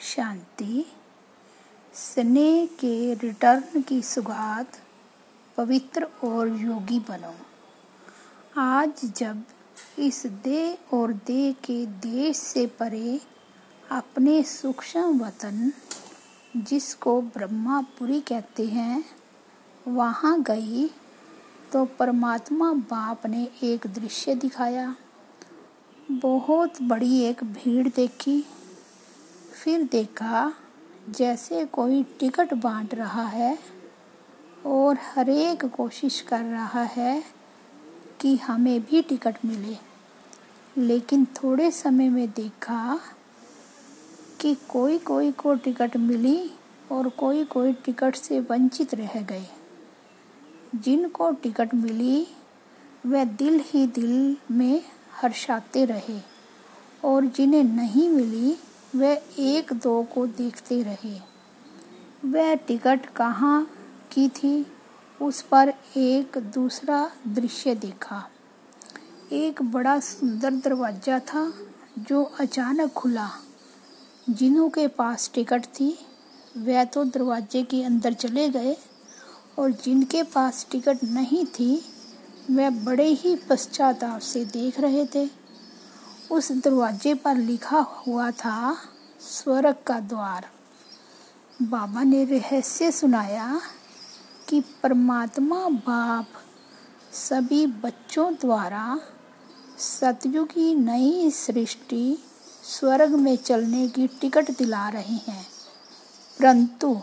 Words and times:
शांति, 0.00 0.86
स्नेह 1.94 2.66
के 2.66 3.14
रिटर्न 3.14 3.82
की 3.82 4.02
सुगात 4.02 4.78
पवित्र 5.56 6.06
और 6.24 6.48
योगी 6.48 6.98
बनो। 6.98 7.34
आज 8.60 9.04
जब 9.04 9.42
इस 9.98 10.26
देह 10.26 10.96
और 10.96 11.12
देह 11.12 11.52
के 11.52 11.86
देश 11.86 12.36
से 12.36 12.66
परे 12.66 13.20
अपने 13.90 14.42
सूक्ष्म 14.42 15.24
वतन, 15.24 15.72
जिसको 16.56 17.20
ब्रह्मापुरी 17.22 18.20
कहते 18.20 18.66
हैं, 18.66 19.04
वहाँ 19.88 20.42
गई 20.42 20.88
तो 21.72 21.84
परमात्मा 21.84 22.72
बाप 22.72 23.26
ने 23.26 23.48
एक 23.62 23.86
दृश्य 23.86 24.34
दिखाया। 24.34 24.96
बहुत 26.10 26.82
बड़ी 26.82 27.20
एक 27.20 27.44
भीड़ 27.44 27.88
देखी। 27.88 28.44
फिर 29.66 29.82
देखा, 29.82 30.52
जैसे 31.10 31.64
कोई 31.64 32.02
टिकट 32.02 32.54
बांट 32.54 32.94
रहा 32.94 33.22
है 33.22 33.58
और 34.66 34.98
हर 35.02 35.28
एक 35.28 35.64
कोशिश 35.64 36.20
कर 36.20 36.40
रहा 36.40 36.82
है 36.82 37.24
कि 38.20 38.36
हमें 38.36 38.80
भी 38.80 39.02
टिकट 39.02 39.36
मिले। 39.44 39.76
लेकिन 40.82 41.24
थोड़े 41.24 41.70
समय 41.70 42.08
में 42.08 42.30
देखा 42.30 43.00
कि 44.40 44.56
कोई 44.68 44.98
कोई 44.98 45.32
को 45.32 45.54
टिकट 45.54 45.96
मिली 45.96 46.50
और 46.92 47.08
कोई 47.08 47.44
कोई 47.44 47.72
टिकट 47.72 48.16
से 48.16 48.40
वंचित 48.40 48.94
रह 48.94 49.22
गए। 49.22 49.46
जिनको 50.74 51.30
टिकट 51.30 51.74
मिली 51.74 52.26
वह 53.06 53.24
दिल 53.24 53.60
ही 53.64 53.86
दिल 53.86 54.36
में 54.50 54.82
हर्षाते 55.22 55.84
रहे 55.84 56.20
और 57.04 57.24
जिन्हें 57.24 57.64
नहीं 57.64 58.08
मिली 58.08 58.56
वह 58.94 59.20
एक 59.38 59.72
दो 59.72 60.02
को 60.02 60.26
देखते 60.26 60.82
रहे। 60.82 61.18
वह 62.24 62.54
टिकट 62.54 63.06
कहाँ 63.06 63.70
की 64.12 64.28
थी, 64.28 64.66
उस 65.22 65.42
पर 65.42 65.72
एक 65.96 66.38
दूसरा 66.38 67.10
दृश्य 67.28 67.74
देखा। 67.74 68.30
एक 69.32 69.62
बड़ा 69.62 70.00
सुंदर 70.00 70.50
दरवाज़ा 70.50 71.18
था 71.18 71.52
जो 71.98 72.22
अचानक 72.22 72.92
खुला। 72.92 73.30
जिन्हों 74.30 74.68
के 74.70 74.88
पास 74.88 75.30
टिकट 75.34 75.64
थी, 75.64 75.98
वह 76.56 76.84
तो 76.84 77.04
दरवाजे 77.04 77.62
के 77.62 77.82
अंदर 77.82 78.12
चले 78.12 78.48
गए 78.48 78.76
और 79.58 79.70
जिनके 79.70 80.22
पास 80.22 80.66
टिकट 80.70 81.04
नहीं 81.04 81.46
थी, 81.46 81.84
वह 82.50 82.70
बड़े 82.70 83.08
ही 83.08 83.36
पश्चाताप 83.36 84.20
से 84.20 84.44
देख 84.44 84.80
रहे 84.80 85.06
थे। 85.06 85.45
उस 86.30 86.52
दरवाजे 86.52 87.14
पर 87.14 87.34
लिखा 87.34 87.78
हुआ 87.78 88.30
था, 88.30 88.78
स्वर्ग 89.20 89.76
का 89.86 90.00
द्वार। 90.00 90.48
बाबा 91.62 92.02
ने 92.02 92.24
रहस्य 92.24 92.92
सुनाया 92.92 93.60
कि 94.48 94.60
परमात्मा 94.60 95.68
बाप 95.68 96.26
सभी 97.12 97.66
बच्चों 97.66 98.34
द्वारा 98.34 99.00
सतयुगी 99.78 100.74
नई 100.74 101.30
सृष्टि 101.30 102.18
स्वर्ग 102.64 103.10
में 103.10 103.36
चलने 103.36 103.88
की 103.88 104.06
टिकट 104.06 104.58
दिला 104.58 104.88
रहे 104.88 105.32
हैं। 105.32 105.46
परंतु 106.40 107.00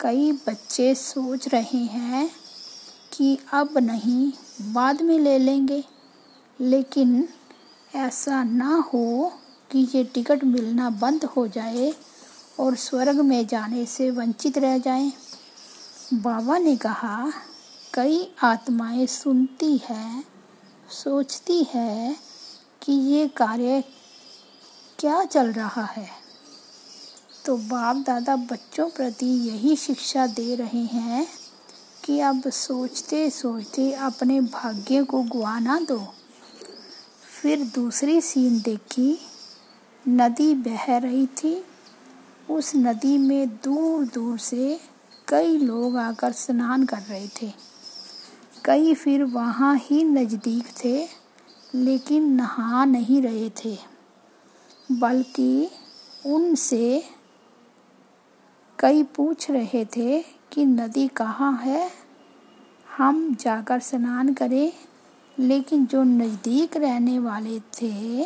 कई 0.00 0.32
बच्चे 0.32 0.94
सोच 0.94 1.48
रहे 1.48 1.78
हैं 1.78 2.30
कि 3.12 3.38
अब 3.52 3.78
नहीं, 3.78 4.32
बाद 4.72 5.02
में 5.02 5.18
ले 5.18 5.38
लेंगे। 5.38 5.84
लेकिन 6.60 7.28
ऐसा 7.96 8.44
ना 8.44 8.74
हो 8.94 9.32
कि 9.70 9.88
ये 9.94 10.04
टिकट 10.04 10.44
मिलना 10.44 10.90
बंद 10.90 11.24
हो 11.24 11.46
जाए 11.48 11.94
और 12.60 12.76
स्वर्ग 12.76 13.20
में 13.20 13.46
जाने 13.46 13.86
से 13.86 14.10
वंचित 14.10 14.58
रह 14.58 14.78
जाएँ। 14.78 15.12
बाबा 16.14 16.58
ने 16.58 16.76
कहा, 16.76 17.32
कई 17.94 18.34
आत्माएँ 18.42 19.06
सुनती 19.06 19.76
है, 19.76 20.24
सोचती 20.90 21.62
है 21.74 22.16
कि 22.82 22.92
ये 22.92 23.28
कार्य 23.28 23.84
क्या 24.98 25.24
चल 25.24 25.52
रहा 25.52 25.84
है 25.84 26.08
तो 27.44 27.56
बाप 27.56 27.96
दादा 27.96 28.36
बच्चों 28.36 28.90
प्रति 28.90 29.26
यही 29.26 29.76
शिक्षा 29.76 30.26
दे 30.26 30.54
रहे 30.54 30.84
हैं 30.84 31.26
कि 32.04 32.20
अब 32.20 32.50
सोचते 32.50 33.30
सोचते 33.30 33.92
अपने 33.92 34.40
भाग्य 34.40 35.02
को 35.02 35.22
गुआ 35.22 35.58
ना 35.58 35.80
दो 35.80 36.14
फिर 37.42 37.62
दूसरी 37.74 38.20
सीन 38.20 38.58
देखी। 38.60 39.18
नदी 40.08 40.54
बह 40.54 40.96
रही 40.98 41.26
थी। 41.26 41.64
उस 42.50 42.72
नदी 42.76 43.16
में 43.18 43.48
दूर 43.48 44.04
दूर 44.04 44.38
से 44.38 44.80
कई 45.28 45.56
लोग 45.58 45.96
आकर 45.96 46.32
स्नान 46.32 46.84
कर 46.84 47.00
रहे 47.00 47.26
थे। 47.28 47.50
कई 48.64 48.94
फिर 48.94 49.24
वहाँ 49.24 49.74
ही 49.76 50.02
नज़दीक 50.04 50.68
थे, 50.84 51.06
लेकिन 51.74 52.30
नहा 52.32 52.84
नहीं 52.84 53.20
रहे 53.22 53.50
थे, 53.64 53.76
बल्कि 54.92 55.68
उनसे 56.26 57.04
कई 58.78 59.02
पूछ 59.02 59.50
रहे 59.50 59.84
थे 59.84 60.22
कि 60.52 60.66
नदी 60.66 61.08
कहाँ 61.08 61.52
है? 61.62 61.90
हम 62.98 63.34
जाकर 63.34 63.80
स्नान 63.80 64.34
करें। 64.34 64.72
लेकिन 65.40 65.86
जो 65.86 66.02
नज़दीक 66.02 66.76
रहने 66.76 67.18
वाले 67.18 67.60
थे, 67.60 68.24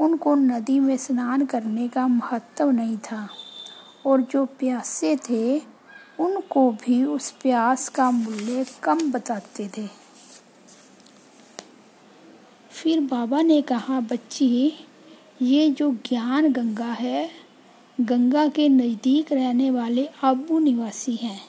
उनको 0.00 0.34
नदी 0.34 0.80
में 0.80 0.96
स्नान 0.96 1.46
करने 1.46 1.88
का 1.88 2.08
महत्व 2.08 2.70
नहीं 2.70 2.96
था। 2.96 3.28
और 4.06 4.20
जो 4.20 4.44
प्यासे 4.44 5.16
थे, 5.16 5.58
उनको 6.20 6.72
भी 6.72 7.04
उस 7.04 7.30
प्यास 7.30 7.88
का 7.88 8.10
मूल्य 8.10 8.66
कम 8.82 9.12
बताते 9.12 9.70
थे। 9.78 9.86
फिर 12.70 13.00
बाबा 13.00 13.42
ने 13.42 13.62
कहा, 13.62 14.00
बच्ची, 14.00 14.72
ये 15.42 15.70
जो 15.70 15.92
ज्ञान 15.92 16.52
गंगा 16.52 16.92
है, 16.92 17.30
गंगा 18.00 18.48
के 18.48 18.68
नज़दीक 18.68 19.32
रहने 19.32 19.70
वाले 19.70 20.08
आबू 20.24 20.58
निवासी 20.58 21.14
हैं। 21.16 21.40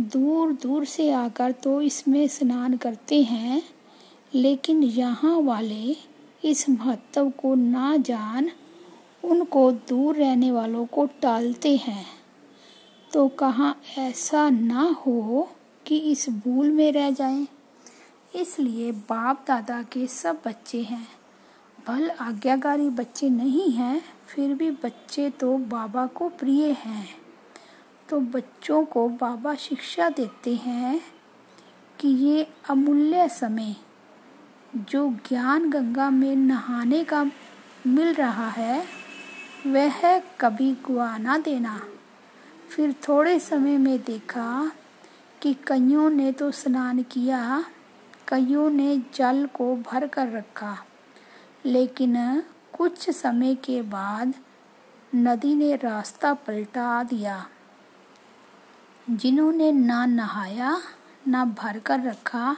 दूर 0.00 0.52
दूर 0.52 0.84
से 0.84 1.10
आकर 1.10 1.52
तो 1.52 1.80
इसमें 1.80 2.28
स्नान 2.28 2.76
करते 2.76 3.22
हैं 3.22 3.77
लेकिन 4.34 4.82
यहाँ 4.82 5.40
वाले 5.40 5.96
इस 6.44 6.68
महत्व 6.68 7.30
को 7.30 7.54
ना 7.54 7.96
जान 7.96 8.50
उनको 9.24 9.72
दूर 9.72 10.16
रहने 10.16 10.50
वालों 10.52 10.86
को 10.86 11.06
टालते 11.22 11.76
हैं। 11.76 12.06
तो 13.12 13.28
कहाँ 13.28 13.80
ऐसा 13.98 14.50
ना 14.50 14.82
हो 15.06 15.48
कि 15.86 15.98
इस 15.98 16.28
भूल 16.28 16.70
में 16.70 16.92
रह 16.92 17.10
जाएँ। 17.10 17.46
इसलिए 18.36 18.92
बाप 18.92 19.44
दादा 19.48 19.82
के 19.82 20.06
सब 20.06 20.40
बच्चे 20.46 20.82
हैं। 20.82 21.08
भल 21.86 22.10
आज्ञाकारी 22.10 22.90
बच्चे 22.90 23.28
नहीं 23.30 23.70
हैं, 23.70 24.02
फिर 24.26 24.54
भी 24.54 24.70
बच्चे 24.70 25.30
तो 25.30 25.58
बाबा 25.58 26.06
को 26.06 26.28
प्रिय 26.28 26.70
हैं। 26.70 27.08
तो 28.08 28.20
बच्चों 28.20 28.84
को 28.84 29.08
बाबा 29.08 29.54
शिक्षा 29.54 30.08
देते 30.08 30.54
हैं 30.54 31.00
कि 32.00 32.08
ये 32.08 32.46
अमूल्य 32.70 33.28
समय 33.28 33.76
जो 34.78 35.10
ज्ञान 35.10 35.70
गंगा 35.70 36.10
में 36.10 36.36
नहाने 36.36 37.04
का 37.04 37.24
मिल 37.86 38.14
रहा 38.14 38.48
है, 38.48 38.86
वह 39.66 40.18
कभी 40.18 40.74
गुआ 40.74 41.18
ना 41.18 41.38
देना। 41.38 41.80
फिर 42.70 42.92
थोड़े 42.92 43.40
समय 43.40 43.78
में 43.78 44.02
देखा 44.02 44.72
कि 45.42 45.54
कईयों 45.54 46.10
ने 46.10 46.32
तो 46.32 46.50
स्नान 46.50 47.02
किया, 47.02 47.64
कईयों 48.28 48.70
ने 48.70 49.02
जल 49.14 49.48
को 49.54 49.76
भर 49.76 50.06
कर 50.06 50.28
रखा। 50.28 50.78
लेकिन 51.66 52.42
कुछ 52.78 53.10
समय 53.10 53.54
के 53.54 53.82
बाद 53.82 54.34
नदी 55.14 55.54
ने 55.54 55.76
रास्ता 55.76 56.34
पलटा 56.34 57.02
दिया। 57.02 57.48
जिन्होंने 59.10 59.72
ना 59.72 60.06
नहाया, 60.06 60.80
ना 61.28 61.44
भर 61.44 61.78
कर 61.78 62.00
रखा 62.00 62.56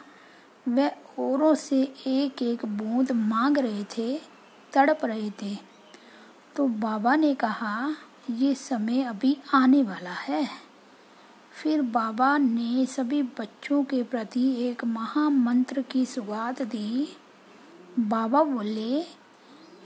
वे 0.70 0.88
औरों 1.18 1.54
से 1.54 1.82
एक 2.06 2.42
एक 2.42 2.66
बूंद 2.66 3.12
मांग 3.12 3.58
रहे 3.58 3.84
थे, 3.84 4.20
तड़प 4.72 5.04
रहे 5.04 5.30
थे। 5.30 5.56
तो 6.56 6.68
बाबा 6.68 7.16
ने 7.16 7.34
कहा, 7.34 7.94
ये 8.30 8.54
समय 8.54 9.02
अभी 9.02 9.36
आने 9.54 9.82
वाला 9.82 10.10
है। 10.10 10.48
फिर 11.62 11.82
बाबा 11.82 12.38
ने 12.38 12.86
सभी 12.86 13.22
बच्चों 13.22 13.84
के 13.84 14.02
प्रति 14.02 14.62
एक 14.62 14.84
महामंत्र 14.84 15.82
की 15.82 16.06
सुगात 16.06 16.62
दी। 16.62 17.16
बाबा 17.98 18.42
बोले, 18.42 19.00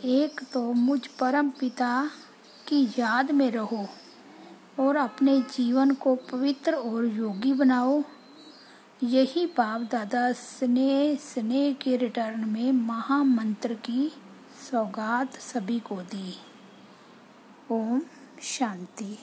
एक 0.04 0.40
तो 0.52 0.72
मुझ 0.72 1.06
परम 1.06 1.50
पिता 1.50 2.10
की 2.68 2.84
याद 2.98 3.30
में 3.30 3.50
रहो 3.50 3.86
और 4.80 4.96
अपने 4.96 5.40
जीवन 5.40 5.90
को 5.90 6.14
पवित्र 6.14 6.72
और 6.72 7.06
योगी 7.06 7.52
बनाओ। 7.52 8.02
यही 9.04 9.46
पाप 9.46 9.80
दादा 9.80 10.32
स्ने 10.32 11.16
स्नेह 11.16 11.74
के 11.74 11.96
रिटर्न 11.96 12.48
में 12.48 12.72
महामंत्र 12.72 13.74
की 13.74 14.12
सौगात 14.70 15.32
सभी 15.32 15.80
को 15.80 15.96
दी। 15.96 16.38
ओम 17.70 18.02
शांति। 18.42 19.18